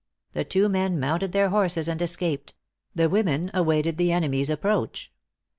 [0.33, 2.55] The two men mounted their horses and escaped:
[2.95, 5.11] the women awaited the enemy's approach.